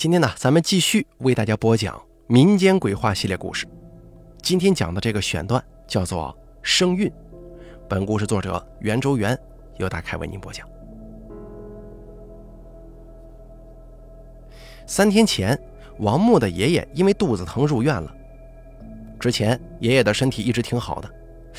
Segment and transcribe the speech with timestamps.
[0.00, 3.66] 今天呢，咱们继续为大家播讲民间鬼话系列故事。
[4.40, 7.06] 今天讲的这个选段叫做《生运》，
[7.86, 9.38] 本故事作者袁周元
[9.76, 10.66] 由大开为您播讲。
[14.86, 15.54] 三天前，
[15.98, 18.10] 王木的爷爷因为肚子疼入院了。
[19.18, 21.10] 之前爷爷的身体一直挺好的，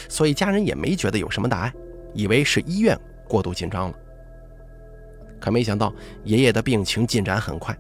[0.09, 1.71] 所以家人也没觉得有什么大碍，
[2.15, 3.95] 以为是医院过度紧张了。
[5.39, 7.77] 可没想到，爷爷的病情进展很快。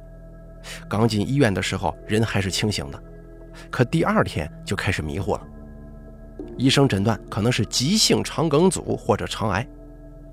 [0.87, 3.03] 刚进医院的时候，人还是清醒的，
[3.69, 5.47] 可第二天就开始迷糊了。
[6.57, 9.67] 医生诊断可能是急性肠梗阻或者肠癌，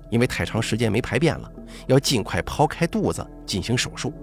[0.09, 1.51] 因为太长时间没排便了，
[1.87, 4.13] 要尽快剖开肚子进行手术。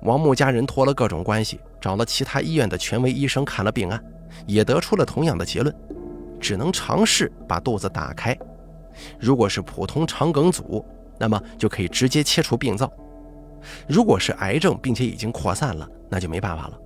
[0.00, 4.02] 王木家人托了各种关系，找了其他医院的权威医生看了病案，
[4.46, 5.74] 也得出了同样的结论，
[6.40, 8.36] 只能尝试把肚子打开。
[9.20, 10.84] 如果是普通肠梗阻，
[11.18, 12.90] 那么就可以直接切除病灶。
[13.88, 16.78] 如果是癌症，并且已经扩散了，那就没办法了。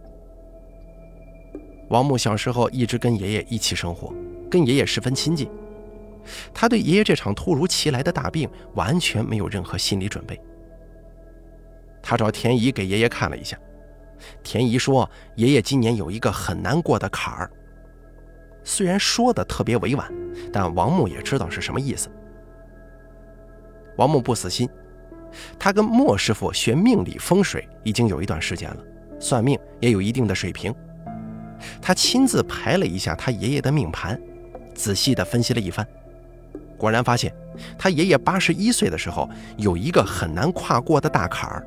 [1.88, 4.12] 王木小时候一直跟爷爷一起生活，
[4.50, 5.48] 跟爷爷十分亲近。
[6.52, 10.40] 他对爷爷这场突如其来的大病完全没有任何心理准备。
[12.02, 13.56] 他找田姨给爷爷看了一下，
[14.42, 17.50] 田姨说爷爷今年有一个很难过的坎儿。
[18.64, 20.12] 虽然说的特别委婉，
[20.52, 22.08] 但王木也知道是什么意思。
[23.96, 24.68] 王木不死心。
[25.58, 28.76] 他跟莫师傅学命理风水已经有一段时间了，
[29.18, 30.74] 算命也有一定的水平。
[31.80, 34.20] 他亲自排了一下他爷爷的命盘，
[34.74, 35.86] 仔细地分析了一番，
[36.76, 37.34] 果然发现
[37.78, 41.66] 他爷爷八十一岁的时候有一个很难跨过的大坎儿。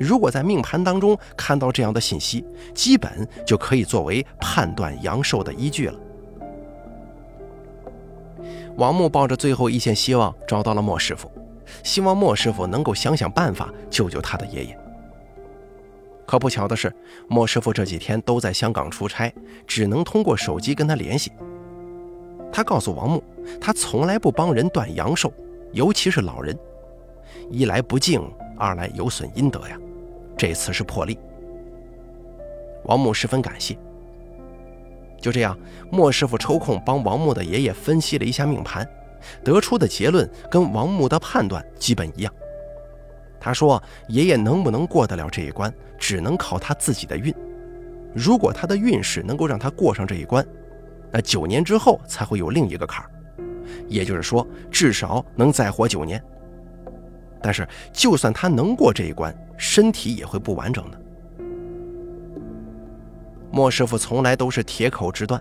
[0.00, 5.98] 如果在命盘当中看到这样的信息，基本就可以作为判断阳寿的依据了。
[8.76, 11.30] 王木抱着最后一线希望找到了莫师傅。
[11.82, 14.78] 希望莫师傅能够想想办法救救他的爷爷。
[16.26, 16.94] 可不巧的是，
[17.26, 19.32] 莫师傅这几天都在香港出差，
[19.66, 21.32] 只能通过手机跟他联系。
[22.52, 23.22] 他告诉王木，
[23.60, 25.32] 他从来不帮人断阳寿，
[25.72, 26.58] 尤其是老人，
[27.50, 28.22] 一来不敬，
[28.58, 29.78] 二来有损阴德呀。
[30.36, 31.18] 这次是破例。
[32.84, 33.76] 王木十分感谢。
[35.20, 35.58] 就这样，
[35.90, 38.88] 莫师傅抽空帮王木的爷爷分析了一下命盘。
[39.44, 42.32] 得出的结论跟王木的判断基本一样。
[43.40, 47.32] 他说：“爷爷能不能过得了这一关，只能靠他自己的运。
[48.14, 50.44] 如果他的运势能够让他过上这一关，
[51.12, 53.10] 那九年之后才会有另一个坎儿，
[53.86, 56.22] 也就是说，至少能再活九年。
[57.40, 61.00] 但是，就算他能过这一关，身体也会不完整的。”
[63.52, 65.40] 莫师傅从来都是铁口直断，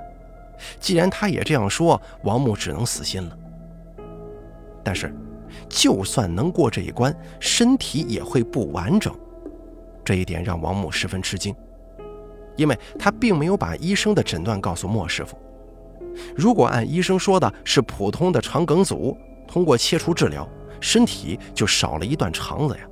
[0.80, 3.38] 既然他也这样说，王木只能死心了。
[4.88, 5.14] 但是，
[5.68, 9.14] 就算能过这一关，身体也会不完整。
[10.02, 11.54] 这一点让王母十分吃惊，
[12.56, 15.38] 因为他并没有把医生的诊断告诉莫师傅。
[16.34, 20.48] 如果按医生说的是普通的肠梗阻，通过切除治疗，
[20.80, 22.88] 身体就少了一段肠子呀。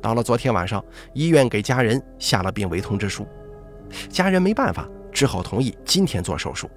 [0.00, 3.26] 到了昨天晚上，医院给家人下了病危通知书，
[4.08, 6.70] 家人没办法，只好同意今天做手术。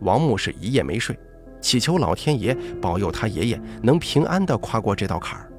[0.00, 1.18] 王木是一夜没睡，
[1.60, 5.50] 祈求老天爷保佑他爷爷能平安地跨过这道坎儿。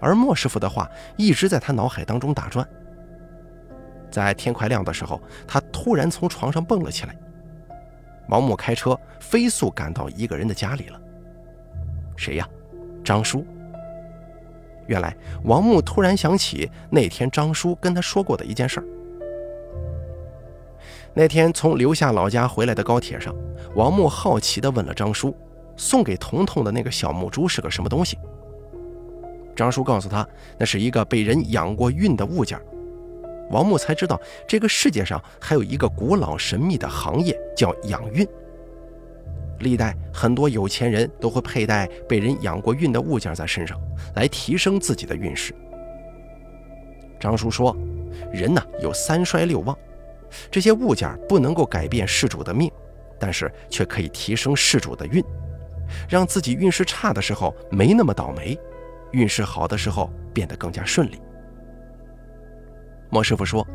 [0.00, 2.66] 而莫师傅的话一直在他脑海当中打转。
[4.10, 7.16] 在天快亮的时候，他突然从床上蹦了起来。
[8.28, 11.00] 王木开车飞速赶到一个人的家里了。
[12.16, 12.48] 谁呀？
[13.04, 13.44] 张叔。
[14.86, 18.84] 原来王木突然想起那天张叔跟他说过的一件事儿。
[21.12, 23.34] 那天从刘夏老家回来的高铁上，
[23.74, 25.36] 王木好奇地问了张叔
[25.76, 28.16] ：“送给彤彤的那个小木珠是个什么东西？”
[29.56, 30.26] 张叔告诉他，
[30.56, 32.58] 那是一个被人养过运的物件。
[33.50, 38.26] 王木才知道，这个世界上还有一个古老神秘的行业叫养运。
[39.58, 43.76] 历代很多有钱人都会佩戴被人养过运的物件在身上，
[44.14, 45.52] 来提升自己的运势。
[47.18, 47.76] 张叔说
[48.32, 49.76] ：“人呢，有三衰六旺。”
[50.50, 52.70] 这些物件不能够改变事主的命，
[53.18, 55.24] 但是却可以提升事主的运，
[56.08, 58.58] 让自己运势差的时候没那么倒霉，
[59.12, 61.20] 运势好的时候变得更加顺利。
[63.10, 63.66] 莫师傅说，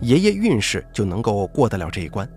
[0.00, 2.28] 爷爷运势就能够过得了这一关，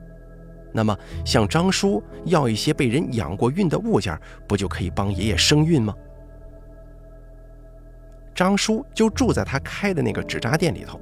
[0.73, 5.93] 那么向张叔要一些被人养过运的物件，不就可以帮爷爷生运吗？
[8.33, 10.99] 张叔就住在他开的那个纸扎店里头。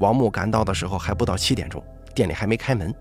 [0.00, 1.82] 王木赶到的时候还不到七点钟，
[2.14, 2.92] 店里还没开门。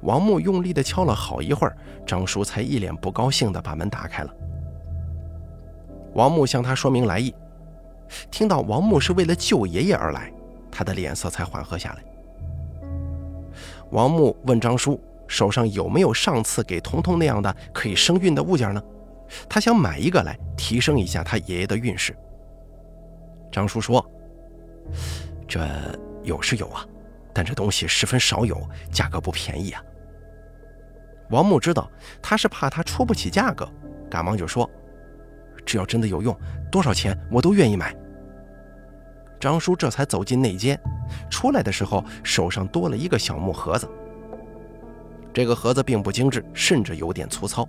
[0.00, 1.76] 王木用力地敲了好一会儿，
[2.06, 4.34] 张叔才一脸不高兴地把门打开了。
[6.14, 7.34] 王木向他说明来意，
[8.30, 10.32] 听到王木是为了救爷爷而来，
[10.70, 12.04] 他的脸色才缓和下来。
[13.90, 18.82] 王木问张叔手上有没有上次给彤彤那样的可以生孕的物件呢？
[19.48, 22.16] 他想买一个来提升一下他爷爷的运势。
[23.50, 24.04] 张叔说
[25.46, 25.66] ：“这
[26.22, 26.84] 有是有啊，
[27.32, 28.60] 但这东西十分少有，
[28.90, 29.82] 价格不便宜啊。”
[31.30, 31.90] 王木知道
[32.22, 33.68] 他是怕他出不起价格，
[34.10, 34.68] 赶忙就说
[35.64, 36.36] ：“只要真的有用，
[36.70, 37.94] 多少钱我都愿意买。”
[39.40, 40.78] 张叔这才走进内间，
[41.30, 43.88] 出来的时候手上多了一个小木盒子。
[45.32, 47.68] 这个盒子并不精致，甚至有点粗糙，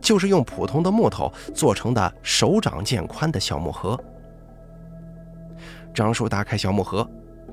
[0.00, 3.98] 就是用普通的木头做成的手掌见宽的小木盒。
[5.94, 7.08] 张叔打开小木盒，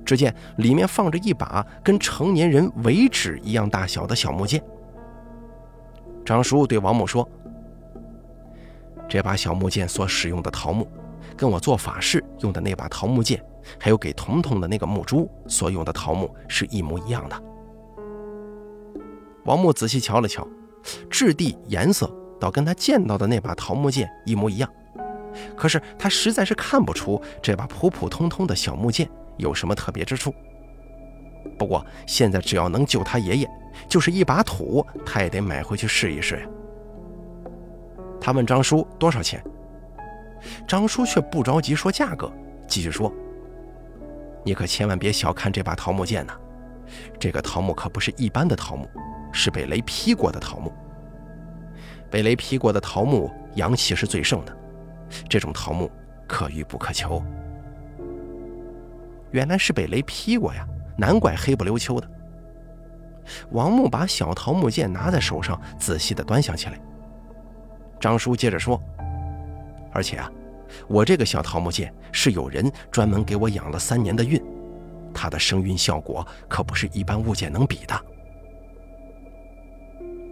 [0.05, 4.63] 只见里面放着一把跟成年人尾指一样大小的小木剑。
[6.25, 7.27] 张叔对王木说
[9.07, 10.87] ：“这把小木剑所使用的桃木，
[11.35, 13.43] 跟我做法事用的那把桃木剑，
[13.79, 17.43] 还有给彤彤的那个木珠所用的桃木是一模一样的。”
[19.45, 20.45] 王木仔细瞧了瞧，
[21.09, 24.69] 质地、颜色倒跟他见到的那把桃木剑一模一样，
[25.55, 30.33] 可是他实在是看不出这把普普通通的小木剑有什么特别之处。
[31.57, 33.49] 不过现在只要能救他爷爷，
[33.87, 36.47] 就是一把土，他也得买回去试一试。
[38.19, 39.43] 他问张叔多少钱，
[40.67, 42.31] 张叔却不着急说价格，
[42.67, 43.13] 继续说
[44.43, 46.33] ：“你可千万别小看这把桃木剑呐，
[47.19, 48.87] 这个桃木可不是一般的桃木。”
[49.33, 50.71] 是被雷劈过的桃木，
[52.09, 54.57] 被雷劈过的桃木阳气是最盛的，
[55.29, 55.89] 这种桃木
[56.27, 57.21] 可遇不可求。
[59.31, 60.65] 原来是被雷劈过呀，
[60.97, 62.07] 难怪黑不溜秋的。
[63.51, 66.79] 王木把小桃木剑拿在手上，仔细的端详起来。
[67.99, 68.81] 张叔接着说
[69.91, 70.31] ：“而且啊，
[70.87, 74.41] 我这个小桃木剑是有人专门给我养了三年的运，
[75.13, 77.99] 它的生运效果可不是一般物件能比的。”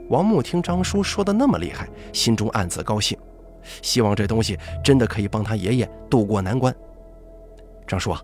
[0.10, 3.18] 王木听张叔说的那么厉害，心中暗自高兴，
[3.82, 6.74] 希望这东西真的可以帮他爷爷渡过难关。
[7.88, 8.22] 张叔啊，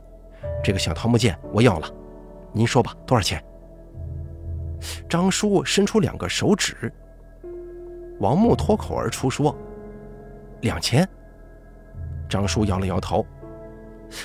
[0.64, 1.88] 这个小桃木剑我要了，
[2.52, 3.44] 您说吧，多少钱？
[5.08, 6.92] 张叔伸出两个手指。
[8.20, 9.56] 王木脱口而出说
[10.62, 11.08] ：“两千。”
[12.30, 13.26] 张叔摇了摇头。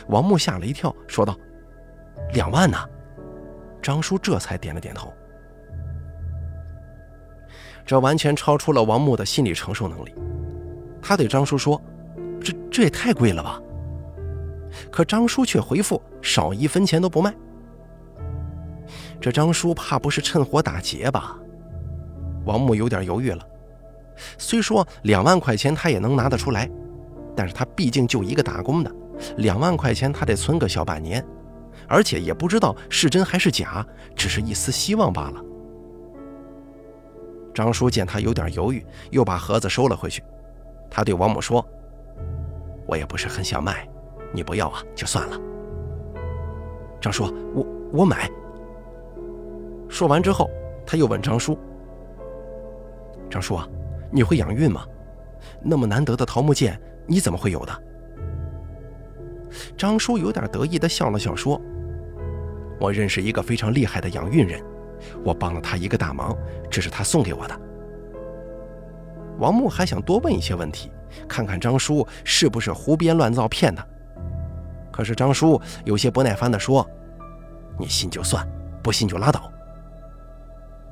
[0.08, 1.36] 王木吓了一跳，说道
[2.32, 2.78] ：“两万呢？”
[3.82, 5.12] 张叔这才点了点头。
[7.84, 10.14] 这完全超出了王木的心理承受能力。
[11.06, 11.80] 他对张叔说
[12.42, 13.62] ：“这这也太贵了吧？”
[14.90, 17.32] 可张叔却回复：“少一分钱都不卖。”
[19.22, 21.38] 这张叔怕不是趁火打劫吧？
[22.44, 23.46] 王木有点犹豫了。
[24.36, 26.68] 虽说两万块钱他也能拿得出来，
[27.36, 28.92] 但是他毕竟就一个打工的，
[29.36, 31.24] 两万块钱他得存个小半年，
[31.86, 33.86] 而且也不知道是真还是假，
[34.16, 35.40] 只是一丝希望罢了。
[37.54, 40.20] 张叔见他有点犹豫，又把盒子收了回去。
[40.90, 41.64] 他对王母说
[42.86, 43.88] ：“我也不是很想卖，
[44.32, 45.40] 你不要啊，就算了。”
[47.00, 47.24] 张叔，
[47.54, 48.30] 我我买。
[49.88, 50.50] 说完之后，
[50.86, 51.58] 他又问张叔
[53.30, 53.68] ：“张叔啊，
[54.10, 54.84] 你会养运吗？
[55.62, 57.82] 那么难得的桃木剑，你怎么会有的？”
[59.76, 61.60] 张叔有点得意的笑了笑，说
[62.80, 64.62] ：“我认识一个非常厉害的养运人。”
[65.22, 66.34] 我帮了他一个大忙，
[66.70, 67.60] 这是他送给我的。
[69.38, 70.90] 王木还想多问一些问题，
[71.28, 73.86] 看看张叔是不是胡编乱造骗他。
[74.90, 76.88] 可是张叔有些不耐烦地说
[77.78, 78.48] ：“你信就算，
[78.82, 79.50] 不信就拉倒。”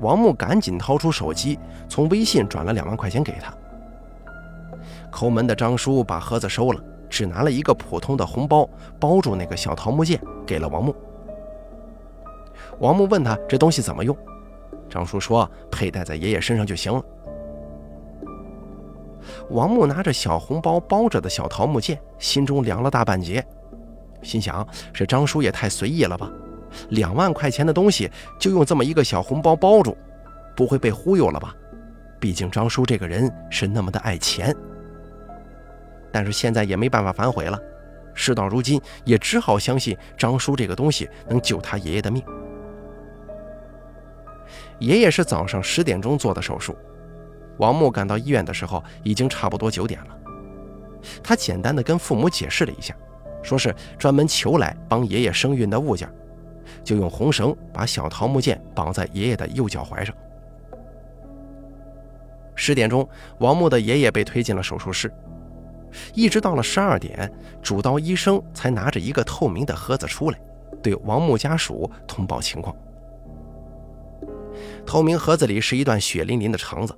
[0.00, 1.58] 王木赶紧掏出手机，
[1.88, 3.54] 从微信转了两万块钱给他。
[5.10, 10.94] 抠门的张叔把盒子收了，只拿了一个普通的红包包住那个小桃木剑，给了王木。
[12.80, 14.14] 王木问他这东西怎么用，
[14.90, 17.02] 张叔说佩戴在爷爷身上就行了。
[19.50, 23.44] 王木拿着小红包包着的小桃木剑，心中凉了大半截，
[24.22, 26.30] 心想这张叔也太随意了吧，
[26.90, 29.96] 两万块钱的东西就用这么一个小红包包住，
[30.56, 31.54] 不会被忽悠了吧？
[32.20, 34.54] 毕竟张叔这个人是那么的爱钱。
[36.10, 37.58] 但是现在也没办法反悔了，
[38.14, 42.22] 事到如今也只好相信张叔这个东西能救他爷爷的命。
[44.78, 46.76] 爷爷是早上十点钟做的手术，
[47.58, 50.16] 王木赶到医院的时候已经差不多九点了。
[51.22, 52.96] 他简单的跟父母解释了一下，
[53.42, 56.10] 说是专门求来帮爷爷生孕的物件，
[56.82, 60.14] 就用红绳把小桃木剑绑在爷爷的右脚踝上。
[62.54, 63.06] 十点钟，
[63.38, 65.12] 王木的爷爷被推进了手术室，
[66.14, 67.30] 一直到了十二点，
[67.60, 70.38] 主刀医生才拿着一个透明的盒子出来，
[70.82, 72.74] 对王木家属通报情况。
[74.86, 76.96] 透明盒子里是一段血淋淋的肠子，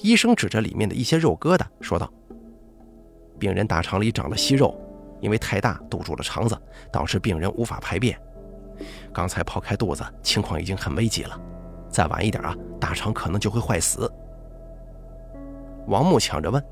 [0.00, 2.12] 医生指着里面的一些肉疙瘩说道
[3.38, 4.78] ：“病人大肠里长了息肉，
[5.20, 6.56] 因为太大堵住了肠子，
[6.92, 8.18] 导致病人无法排便。
[9.12, 11.40] 刚才剖开肚子，情况已经很危急了，
[11.88, 14.10] 再晚一点啊，大肠可能就会坏死。”
[15.88, 16.62] 王木抢着问：“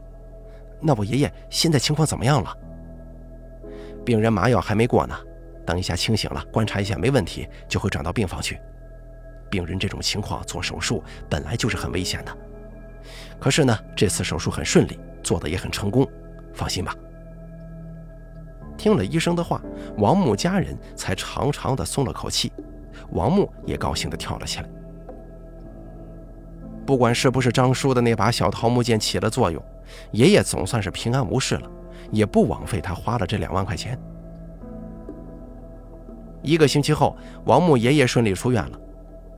[0.80, 2.56] 那我爷爷现在情况怎么样了？”
[4.04, 5.14] 病人麻药还没过呢，
[5.66, 8.58] 等一下清醒了，观察一下没问题，就会转到病房去。
[9.50, 12.36] 病人这种情况做手术本来就是很危险的，
[13.40, 16.06] 可是呢，这次手术很顺利，做的也很成功，
[16.52, 16.94] 放心吧。
[18.76, 19.60] 听了医生的话，
[19.96, 22.52] 王木家人才长长的松了口气，
[23.12, 24.68] 王木也高兴的跳了起来。
[26.86, 29.62] 不管是不是张叔的那把小桃木剑起了作用，
[30.12, 31.70] 爷爷总算是平安无事了，
[32.10, 33.98] 也不枉费他花了这两万块钱。
[36.42, 38.80] 一个星期后，王木爷爷顺利出院了。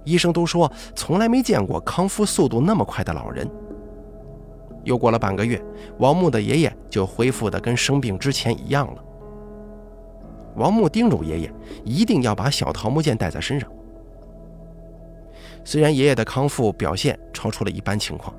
[0.04, 3.48] 医生都说从来没见过康复速度那么快的老人。
[4.84, 5.62] 又过了半个月，
[5.98, 9.04] 王木的爷爷就恢复的跟生病之前一样了。
[10.56, 11.52] 王木叮嘱爷爷
[11.84, 13.70] 一定要把小桃木剑带在身上。
[15.64, 18.34] 虽然爷爷的康复表现超出了一般情况，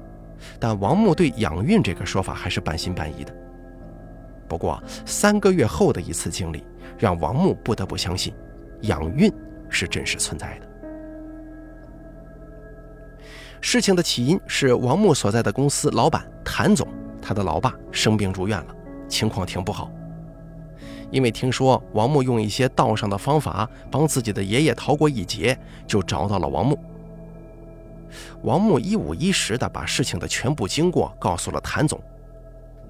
[0.59, 3.33] 但王木对养运这个说法还是半信半疑的。
[4.47, 6.63] 不过三个月后的一次经历，
[6.97, 8.33] 让王木不得不相信，
[8.81, 9.31] 养运
[9.69, 10.67] 是真实存在的。
[13.61, 16.87] 事情的起因是王木所在的公司老板谭总，
[17.21, 18.75] 他的老爸生病住院了，
[19.07, 19.89] 情况挺不好。
[21.11, 26.77] 因为听说王木用一些道上的方法帮自己的爷爷逃过一劫，就找到了王木。
[28.41, 32.01] 王木一五一十的把事情的全部经过告诉了谭总，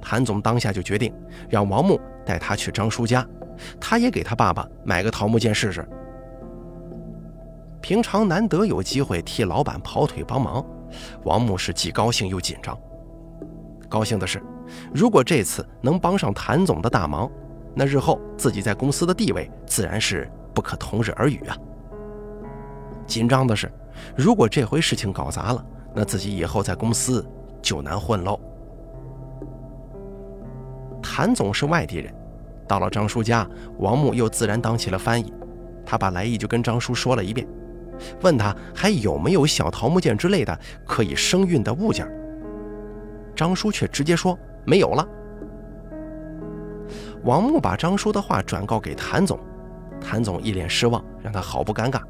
[0.01, 1.13] 谭总当下就决定
[1.49, 3.27] 让王木带他去张叔家，
[3.79, 5.87] 他也给他爸爸买个桃木剑试试。
[7.81, 10.65] 平常难得有机会替老板跑腿帮忙，
[11.23, 12.77] 王木是既高兴又紧张。
[13.93, 14.41] 高兴的是，
[14.91, 17.29] 如果这次能帮上谭总的大忙，
[17.75, 21.55] 那日后自己在公司的地位自然是不可同日而语啊。
[23.05, 23.71] 紧张的是，
[24.17, 27.23] 如果这回事情搞砸了，那自己以后在公司
[27.61, 28.39] 就难混喽。
[30.99, 32.11] 谭总是外地人，
[32.67, 33.47] 到了张叔家，
[33.77, 35.31] 王木又自然当起了翻译，
[35.85, 37.47] 他把来意就跟张叔说了一遍。
[38.23, 42.11] 问他还有没有小桃木剑之类的可以生运的物件，
[43.35, 45.07] 张叔却直接说没有了。
[47.23, 49.39] 王木把张叔的话转告给谭总，
[49.99, 52.01] 谭总一脸失望，让他好不尴尬。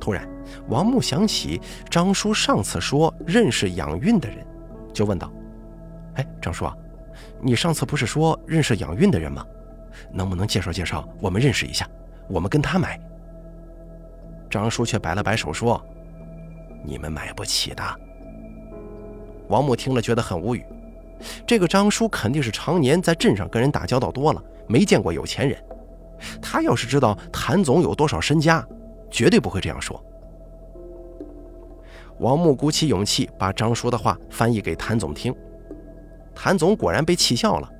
[0.00, 0.26] 突然，
[0.68, 4.44] 王木想起张叔上次说认识养运的人，
[4.92, 5.30] 就问道
[6.16, 6.66] ：“哎，张叔，
[7.40, 9.46] 你上次不是说认识养运的人吗？
[10.10, 11.86] 能不能介绍介绍，我们认识一下，
[12.28, 12.98] 我们跟他买。”
[14.50, 15.80] 张叔却摆了摆手说
[16.84, 17.82] ：“你们买不起的。”
[19.52, 20.64] 王木听了觉得很无语。
[21.46, 25.62] 这个张叔肯定是常年在镇上跟人打交道多了，没见过有钱人。
[26.40, 28.66] 他要是知道谭总有多少身家，
[29.10, 30.02] 绝对不会这样说。
[32.18, 35.34] 王木鼓起勇气把张叔的话翻译给谭总听。
[36.34, 37.70] 谭总果然被气笑了。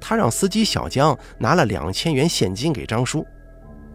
[0.00, 3.26] 他让司机小江拿了两千元现金给张叔，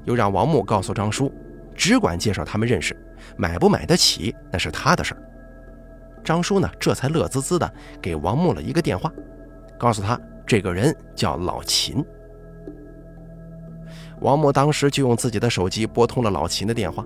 [0.03, 1.31] 又让王木告诉张叔。
[1.73, 2.93] 只管介绍他们认识，
[3.37, 5.23] 买不买得起那是他的事儿。
[6.23, 9.11] 张叔呢，这才乐滋滋的给王木了一个电话，
[9.77, 12.03] 告诉他这个人叫老秦。
[14.21, 17.05] 王木当时就用自己的手机拨通了老秦的电话，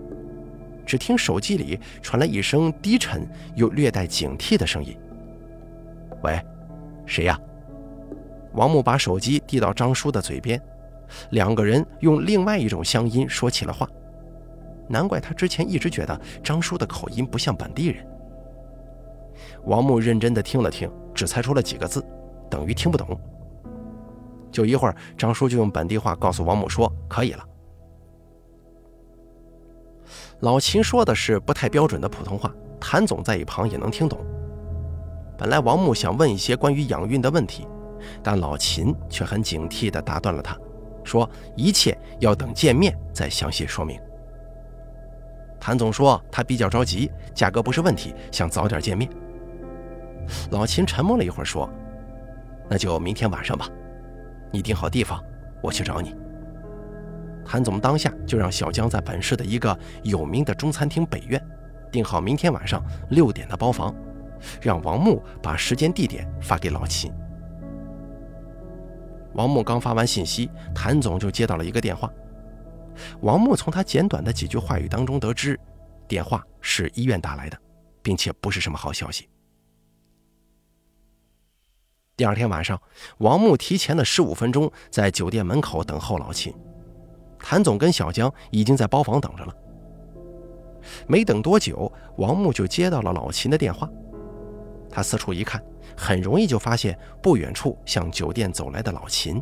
[0.85, 4.97] 只听手机里传来一声低沉又略带警惕的声音
[6.23, 6.41] ：“喂，
[7.05, 7.39] 谁呀？”
[8.53, 10.61] 王木把手机递到张叔的嘴边，
[11.31, 13.87] 两个人用另外一种乡音说起了话。
[14.89, 18.05] 难怪他之前一直觉得张叔的口音不像本地人。
[19.65, 22.03] 王木认真的听了听，只猜出了几个字，
[22.49, 23.17] 等于听不懂。
[24.51, 27.45] 就一会儿，张叔就用本地话告诉王木说：“可以了。”
[30.41, 34.19] 老秦说的是不太标准的普通话，谭总在一旁也能听懂。
[35.37, 37.67] 本来王木想问一些关于养运的问题，
[38.21, 40.57] 但老秦却很警惕地打断了他，
[41.03, 43.99] 说：“一切要等见面再详细说明。”
[45.59, 49.09] 谭总说他比较着急，价格不是问题，想早点见面。
[50.51, 51.69] 老秦沉默了一会儿，说
[52.69, 53.67] ：“那就明天晚上吧，
[54.51, 55.23] 你定好地方，
[55.61, 56.15] 我去找你。”
[57.45, 61.41] 谭总当下就让小江在本市的一个有名的中餐厅北苑
[61.91, 63.93] 订好明天晚上六点的包房，
[64.61, 67.11] 让王木把时间地点发给老秦。
[69.33, 72.09] 王木刚发完信息，谭总就接到了一个电话。
[73.21, 75.59] 王木从他简短的几句话语当中得知，
[76.07, 77.57] 电话是医院打来的，
[78.01, 79.27] 并且不是什么好消息。
[82.15, 82.79] 第二天晚上，
[83.17, 86.53] 王木提前了十五分钟在酒店门口等候老秦。
[87.39, 89.55] 谭总跟小江已经在包房等着了。
[91.07, 93.89] 没等多久，王木就接到了老秦的电话。
[94.91, 95.59] 他四处一看，
[95.97, 99.41] 很容易就发现不远处向酒店走来的老秦。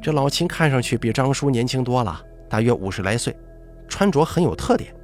[0.00, 2.18] 这老秦看上去比张叔年轻多了，
[2.48, 3.36] 大约五十来岁，
[3.86, 4.94] 穿着很有特点。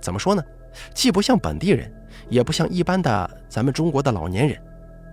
[0.00, 0.42] 怎么说呢？
[0.94, 1.92] 既不像本地人，
[2.28, 4.60] 也不像一般的咱们中国的老年人，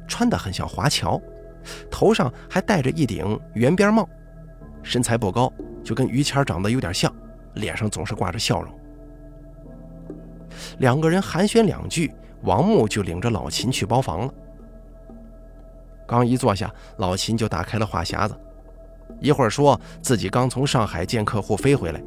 [0.07, 1.19] 穿得很像华侨，
[1.89, 4.07] 头上还戴着一顶圆边帽，
[4.83, 5.51] 身材不高，
[5.83, 7.13] 就跟于谦长得有点像，
[7.55, 8.73] 脸上总是挂着笑容。
[10.79, 14.33] 两个人寒暄两句，王木就领着老秦去包房了。
[16.07, 18.35] 刚一坐下，老秦就打开了话匣子，
[19.19, 22.03] 一会儿说自己刚从上海见客户飞回来，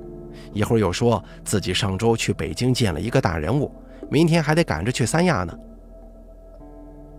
[0.52, 3.72] 一会儿又说自己上周去北京见了一个大人物，
[4.14, 5.52] 明天还得赶着去三亚呢。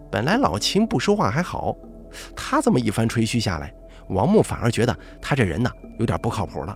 [0.10, 1.75] 本来老秦不说话还好，
[2.34, 3.74] 他这么一番吹嘘下来，
[4.08, 6.74] 王木反而觉得他这人呢有点不靠谱了。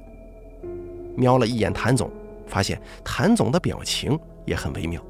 [1.16, 2.12] 瞄了一眼谭总，
[2.46, 5.02] 发现谭总的表情也很微妙。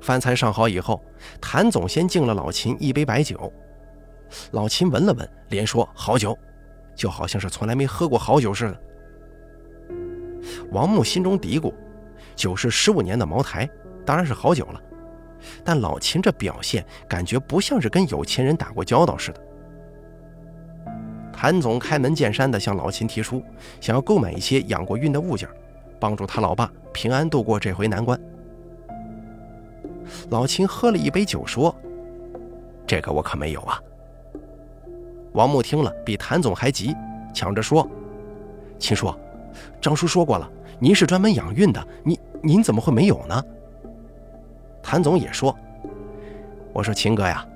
[0.00, 1.00] 饭菜上好以后，
[1.40, 3.52] 谭总先敬了老秦一杯白酒。
[4.50, 6.36] 老秦闻了闻，连说好酒，
[6.96, 8.80] 就好像是从来没喝过好酒似的。
[10.72, 11.72] 王木心中嘀咕：
[12.36, 13.68] 酒是十五年的茅台，
[14.04, 14.80] 当然是好酒了。
[15.64, 19.40] 但老秦这表现，感觉不像是跟有钱人打过交道似的。
[21.32, 23.42] 谭总开门见山地向老秦提出，
[23.80, 25.48] 想要购买一些养过孕的物件，
[25.98, 28.18] 帮助他老爸平安度过这回难关。
[30.30, 31.74] 老秦喝了一杯酒，说
[32.86, 33.80] ：“这个我可没有啊。”
[35.32, 36.94] 王木听了，比谭总还急，
[37.34, 37.86] 抢着说
[38.78, 39.14] ：“秦叔，
[39.80, 43.42] 张叔说过了，您是专门养孕的，您您怎么会没有呢？”
[44.82, 45.56] 谭总也说
[46.72, 47.46] ：“我说秦哥呀，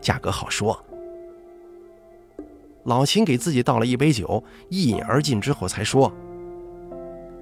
[0.00, 0.78] 价格好说。”
[2.84, 6.12] 老秦给自己倒了一杯酒，一饮而尽之后才说：“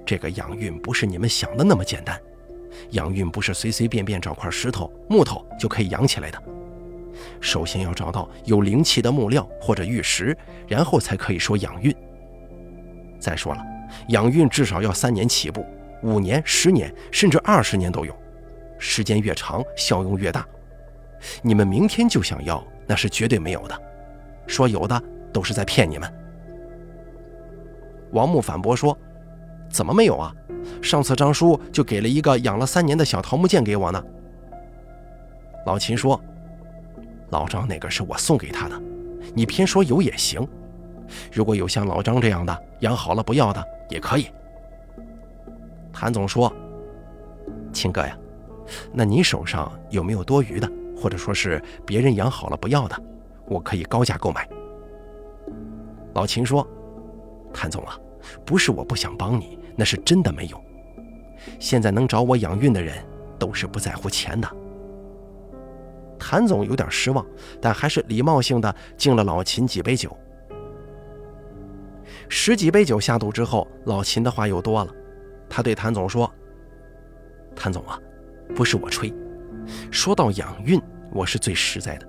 [0.05, 2.19] 这个养孕不是你们想的那么简单。”
[2.91, 6.41] 养孕不是随随便便找块石头、木头就可以养起来的。
[7.41, 11.93] 首先要找到有灵气的木料或者玉石，然后才可以说养孕。
[13.19, 13.61] 再说了，
[14.09, 15.65] 养孕至少要三年起步，
[16.03, 18.15] 五年、十年甚至二十年都有，
[18.77, 20.45] 时间越长效用越大。
[21.41, 23.81] 你们明天就想要，那是绝对没有的。
[24.47, 26.11] 说有的都是在骗你们。
[28.11, 28.97] 王木反驳说
[29.69, 30.33] ：“怎么没有啊？”
[30.81, 34.03] 上次张叔就给了一个养了三年的小桃木剑给我呢。
[35.65, 36.19] 老秦说
[37.29, 38.81] ：“老张那个是我送给他的，
[39.35, 40.47] 你偏说有也行。
[41.31, 44.27] 如果有像老张这样的养好了不要的也可以。”
[45.93, 46.51] 谭总说
[47.73, 48.17] ：“秦哥呀，
[48.93, 53.01] 那你手上有没有多余的，或者说是别人养好了不要的，
[53.47, 54.47] 我可以高价购买。”
[56.13, 56.67] 老秦说
[57.53, 57.97] ：“谭总啊，
[58.45, 60.61] 不是我不想帮你。”那是真的没有。
[61.57, 62.97] 现在能找我养孕的人，
[63.37, 64.49] 都是不在乎钱的。
[66.19, 67.25] 谭总有点失望，
[67.61, 70.15] 但还是礼貌性的敬了老秦几杯酒。
[72.29, 74.91] 十几杯酒下肚之后，老秦的话又多了。
[75.49, 76.31] 他对谭总说
[77.55, 77.99] ：“谭总啊，
[78.55, 79.11] 不是我吹，
[79.91, 80.79] 说到养孕，
[81.11, 82.07] 我是最实在的。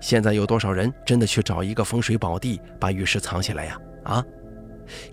[0.00, 3.80] 现在有多少人真的去找一个风水宝地，把玉石藏起来呀？
[4.02, 4.24] 啊？”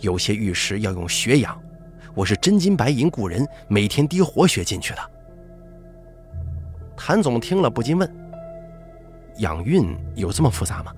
[0.02, 1.62] 有些玉石要用血养，
[2.15, 5.00] 我是真金白银雇人，每天滴活血进去的。
[6.98, 8.12] 谭总听了不禁问
[9.38, 10.91] ：“养孕有这么复杂吗？”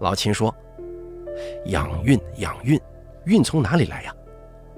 [0.00, 0.54] 老秦说
[1.66, 2.80] ：“养孕，养孕，
[3.24, 4.14] 孕从哪里来呀？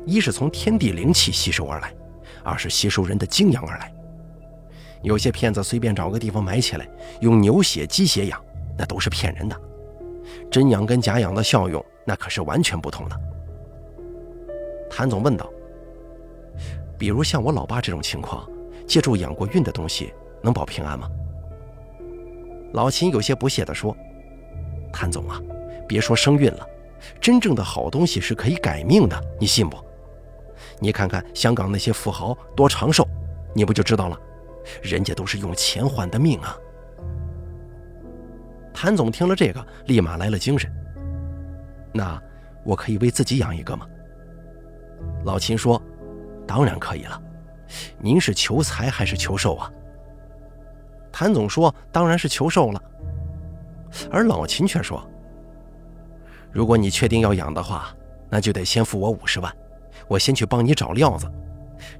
[0.04, 1.92] 一是从天地灵气吸收而来，
[2.42, 3.92] 二是吸收人的精阳而来。
[5.02, 6.88] 有些骗子随便找个地方埋起来，
[7.20, 8.42] 用牛血、鸡血养，
[8.76, 9.60] 那都是骗人的。
[10.50, 13.20] 真养跟假养的效用。”那可是完全不同的。
[14.88, 15.46] 谭总问道
[16.96, 18.48] ：“比如像我老爸这种情况，
[18.86, 20.10] 借助养过孕的东西
[20.42, 21.06] 能保平安吗？”
[22.72, 23.94] 老秦有些不屑地说
[24.90, 25.38] ：“谭总啊，
[25.88, 26.68] 别说生孕了，
[27.20, 29.76] 真正的好东西是可以改命的，你信不？
[30.78, 33.08] 你看看香港那些富豪多长寿，
[33.54, 34.20] 你不就知道了？
[34.82, 36.56] 人家都是用钱换的命啊。”
[38.74, 40.70] 谭总听了这个，立马来了精神。
[41.92, 42.20] 那
[42.64, 43.86] 我可以为自己养一个吗？
[45.24, 45.82] 老秦说
[46.46, 47.20] ：“当然可以了。
[47.98, 49.72] 您是求财还是求寿啊？”
[51.10, 52.80] 谭总说：“当然是求寿了。”
[54.12, 55.04] 而老秦却说
[56.50, 57.94] ：“如果你确定要养的话，
[58.28, 59.54] 那就得先付我五十万，
[60.06, 61.30] 我先去帮你找料子，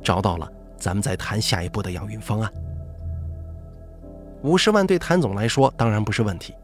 [0.03, 2.53] 找到了，咱们再谈下一步的养运方案。”
[4.43, 6.55] 五十万对谭总来说当然不是问题，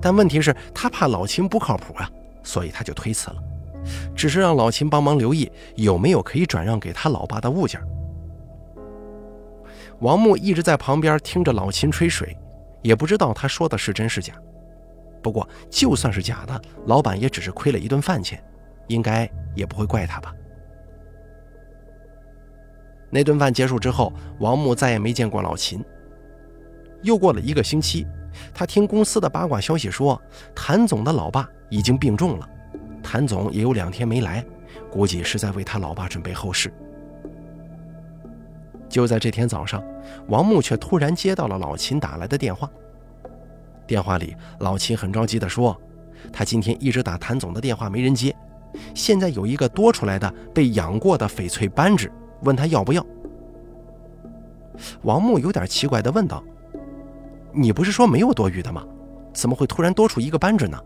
[0.00, 2.10] 但问题是，他怕老秦不靠谱啊，
[2.42, 3.36] 所以他就推辞了，
[4.14, 7.80] 只是让老秦帮忙留意有没有可以转让给他老爸的物件。
[10.00, 12.36] 王木一直在旁边听着老秦吹水，
[12.82, 14.34] 也不知道他说的是真是假。
[15.26, 18.40] 不过就算是假的，老板也只是亏了一顿饭钱，
[18.86, 20.32] 应该也不会怪他吧。
[23.10, 25.84] 那顿饭结束之后，王木再也没见过老秦。
[27.02, 28.06] 又过了一个星期，
[28.54, 30.22] 他听公司的八卦消息说，
[30.54, 32.48] 谭总的老爸已经病重了，
[33.02, 34.46] 谭总也有两天没来，
[34.92, 36.72] 估计是在为他老爸准备后事。
[38.88, 39.82] 就在这天早上，
[40.28, 42.70] 王木却突然接到了老秦打来的电话。
[43.86, 45.78] 电话里，老秦很着急地说
[46.32, 48.34] ：“他今天一直打谭总的电话没人接，
[48.94, 52.10] 现在有一个多出来的被养过的翡翠扳指，
[52.42, 53.04] 问他要不要。”
[55.02, 56.42] 王木有点奇怪地问道
[57.54, 58.84] ：“你不是说没有多余的吗？
[59.32, 60.78] 怎么会突然多出一个扳指呢？”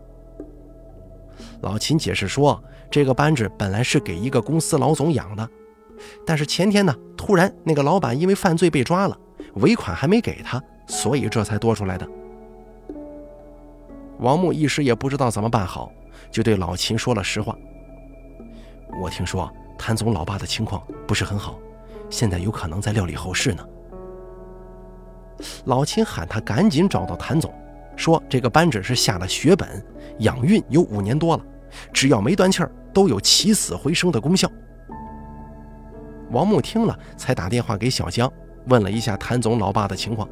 [1.61, 5.49] 老秦解释说：“这个扳指本来是给一个公司老总养的。”
[6.25, 9.17] 但是前天呢，突然那个老板因为犯罪被抓了，
[9.55, 12.07] 尾款还没给他，所以这才多出来的。
[14.21, 15.91] 王木一时也不知道怎么办好，
[16.29, 17.55] 就对老秦说了实话
[19.01, 21.59] ：“我听说谭总老爸的情况不是很好，
[22.09, 23.65] 现在有可能在料理后事呢。”
[25.65, 27.51] 老秦喊他赶紧找到谭总，
[27.95, 29.83] 说这个扳指是下了血本，
[30.19, 31.43] 养运有五年多了，
[31.91, 34.47] 只要没断气儿，都有起死回生的功效。
[36.29, 38.31] 王木听了，才打电话给小江，
[38.67, 40.29] 问了一下谭总老爸的情况。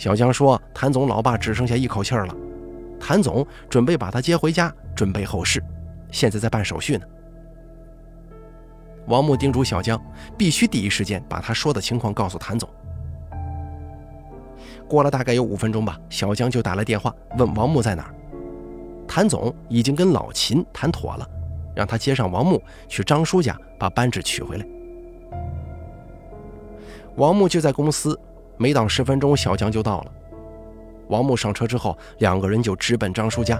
[0.00, 2.34] 小江说，谭总老爸只剩下一口气儿了，
[2.98, 5.62] 谭总准备把他接回家，准备后事，
[6.10, 7.04] 现在在办手续呢。
[9.08, 10.02] 王木叮嘱小江，
[10.38, 12.66] 必须第一时间把他说的情况告诉谭总。
[14.88, 18.14] 过了大概有五分钟吧，小江就打来电话问王木在哪儿。
[19.06, 21.28] 谭总已经跟老秦谈妥了。
[21.74, 24.66] 让他接上王木去张叔家把扳指取回来。
[27.16, 28.18] 王木就在公司，
[28.60, 30.12] 没等十分钟，小江就到了。
[31.08, 33.58] 王木上车之后，两个人就直奔张叔家。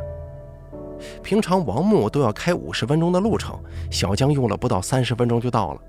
[1.23, 3.59] 平常王木都要开五十分钟的路程，
[3.91, 5.81] 小江用了不到三十分钟就到了。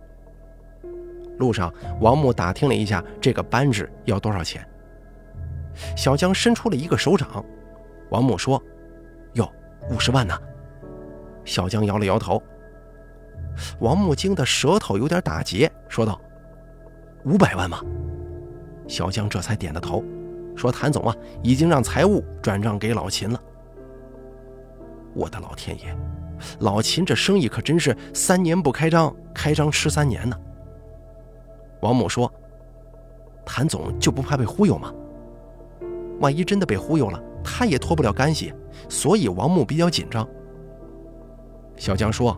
[1.40, 4.66] 路上，王木打听了一下这个扳指要多少钱。
[5.98, 7.44] 小江伸出了一个手掌，
[8.12, 8.64] 王木说
[9.36, 9.46] ：“哟，
[9.90, 10.34] 五十万呢。”
[11.44, 12.42] 小江摇了摇头，
[13.82, 16.18] 王木惊的舌头有点打结，说道
[17.26, 17.82] ：“五百万吗？”
[18.92, 20.04] 小江这才点的头，
[20.54, 23.42] 说：“谭总啊，已经让财务转账给老秦了。”
[25.16, 25.96] 我的老天爷，
[26.60, 30.38] 老秦这生意可真是三年不开张，开张吃三年呢。
[31.80, 32.30] 王木说
[33.46, 34.94] ：“谭总就不怕被忽悠吗？
[36.20, 38.54] 万一真的被忽悠了，他也脱不了干系，
[38.90, 40.28] 所以王木比较紧张。”
[41.78, 42.38] 小江说：“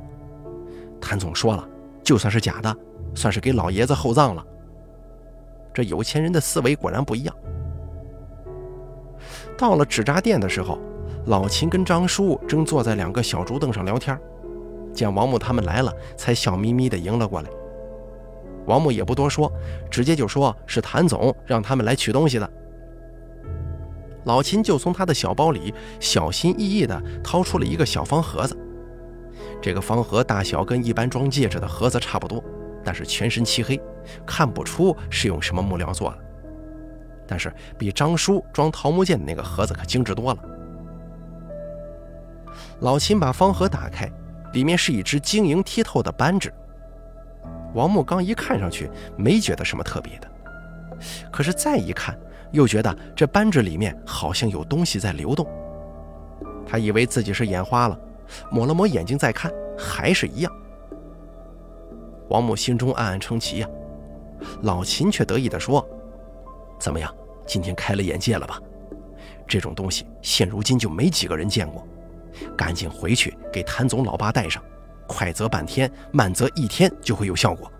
[1.01, 1.67] 谭总说了，
[2.03, 2.77] 就算是假的，
[3.15, 4.45] 算是给老爷子厚葬了。
[5.73, 7.35] 这有钱人的思维果然不一样。”
[9.57, 10.79] 到了纸扎店的时候，
[11.25, 14.19] 老秦跟张叔正坐在两个小竹凳上聊天，
[14.93, 17.49] 见王木他们来了，才笑眯眯地迎了过来。
[18.65, 19.51] 王木也不多说，
[19.91, 22.49] 直接就说是谭总让他们来取东西的。
[24.25, 28.57] 老秦就从他的小包里小心翼翼地掏出了一个小方盒子。
[29.61, 32.41] 这个方盒大小跟一般装戒指的盒子差不多，
[32.83, 33.79] 但是全身漆黑，
[34.25, 36.17] 看不出是用什么木料做的。
[37.27, 40.39] 但是比张叔装桃木剑的那个盒子可精致多了。
[42.81, 44.11] 老秦把方盒打开，
[44.53, 46.53] 里面是一只晶莹剔透的扳指。
[47.73, 50.27] 王木刚一看上去没觉得什么特别的，
[51.31, 52.17] 可是再一看，
[52.51, 55.47] 又觉得这扳指里面好像有东西在流动。
[56.67, 57.99] 他以为自己是眼花了。
[58.49, 60.51] 抹了抹眼睛再看，还是一样。
[62.33, 63.69] 王母心中暗暗称奇呀。
[64.63, 65.87] 老秦却得意地说
[66.81, 67.15] ：“怎么样，
[67.45, 68.59] 今天开了眼界了吧？
[69.47, 71.87] 这种东西现如今就没几个人见过。
[72.57, 74.63] 赶紧回去给谭总老爸带上，
[75.05, 77.71] 快则半天，慢则一天就会有效果。”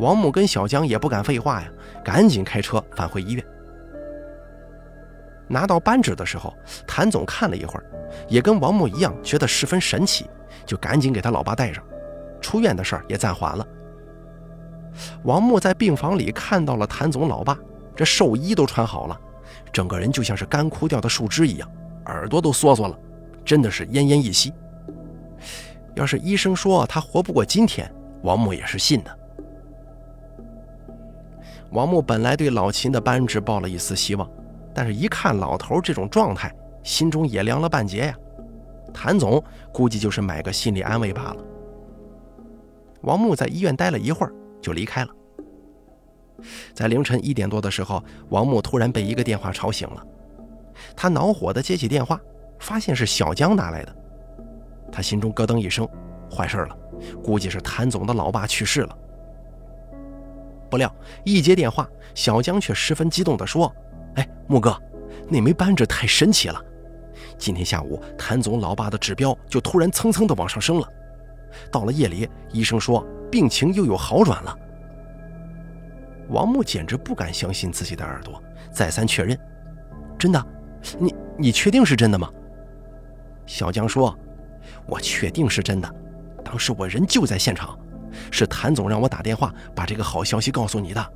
[0.00, 1.70] 王母跟小江也不敢废话呀，
[2.02, 3.44] 赶紧开车返回医院。
[5.46, 6.54] 拿到扳指的时候，
[6.86, 7.84] 谭总看了一会儿，
[8.26, 10.24] 也跟王木一样觉得十分神奇，
[10.64, 11.84] 就赶紧给他老爸带上。
[12.40, 13.66] 出院的事儿也暂缓了。
[15.22, 17.56] 王木在病房里看到了谭总老爸，
[17.94, 19.18] 这寿衣都穿好了，
[19.72, 21.70] 整个人就像是干枯掉的树枝一样，
[22.06, 22.98] 耳朵都缩缩了，
[23.44, 24.52] 真的是奄奄一息。
[25.94, 27.90] 要是医生说他活不过今天，
[28.22, 29.18] 王木也是信的。
[31.70, 34.28] 王木本来对老秦的扳指抱了一丝希望，
[34.74, 38.14] 但是一看老头这种状态，心中也凉了半截呀。
[38.92, 41.36] 谭总估计就是买个心理安慰罢了。
[43.02, 45.10] 王木在医院待了一会儿，就离开了。
[46.74, 50.06] 在凌晨一点多的时候，王木突然被一个电话吵醒了，
[50.96, 52.18] 他恼火地接起电话，
[52.58, 53.96] 发现是小江打来的。
[54.90, 55.88] 他心中咯噔一声，
[56.30, 56.76] 坏事了，
[57.22, 58.98] 估计是谭总的老爸去世了。
[60.70, 63.72] 不料一接电话，小江却十分激动地说
[64.16, 64.76] ：“哎，木哥，
[65.28, 66.62] 那枚扳指太神奇了！
[67.36, 70.88] 今天下午谭总老爸的指标就突然蹭蹭地往上升了，
[71.70, 74.56] 到了夜里，医生说病情又有好转了。”
[76.30, 79.38] 王木简直不敢相信自己的耳朵，再三确认
[80.18, 80.46] ：“真的？
[80.98, 82.30] 你你确定是真的吗？”
[83.46, 84.16] 小江说
[84.86, 85.94] ：“我确定是真的，
[86.44, 87.78] 当时我人就在现场。”
[88.32, 91.12] 是谭总让我打电话把这个好消息告诉你的。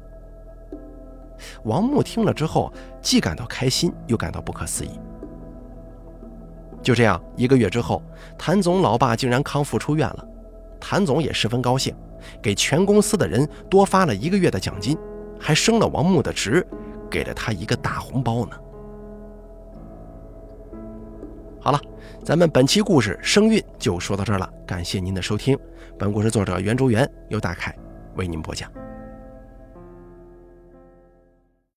[1.65, 4.91] 王木听了之后，既感到开心，又感到不可思议。
[6.85, 8.01] 就这样，一个月之后，
[8.39, 10.29] 谭总老爸竟然康复出院了，
[10.79, 11.97] 谭总也十分高兴，
[12.43, 14.97] 给全公司的人多发了一个月的奖金，
[15.41, 16.65] 还升了王木的职，
[17.11, 18.57] 给了他一个大红包呢。
[21.59, 21.81] 好了，
[22.23, 25.59] 咱们本期故事生运就说到这儿了，感谢您的收听。
[25.99, 27.75] 本故事作者袁周元由大凯
[28.17, 28.71] 为您播讲。